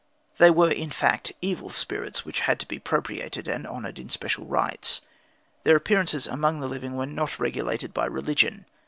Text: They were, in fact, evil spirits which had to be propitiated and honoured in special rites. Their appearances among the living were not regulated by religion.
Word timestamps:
They 0.39 0.49
were, 0.49 0.71
in 0.71 0.89
fact, 0.89 1.31
evil 1.43 1.69
spirits 1.69 2.25
which 2.25 2.39
had 2.39 2.59
to 2.61 2.67
be 2.67 2.79
propitiated 2.79 3.47
and 3.47 3.67
honoured 3.67 3.99
in 3.99 4.09
special 4.09 4.45
rites. 4.47 5.01
Their 5.63 5.75
appearances 5.75 6.25
among 6.25 6.59
the 6.59 6.67
living 6.67 6.95
were 6.97 7.05
not 7.05 7.37
regulated 7.39 7.93
by 7.93 8.07
religion. 8.07 8.65